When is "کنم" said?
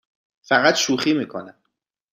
1.27-1.55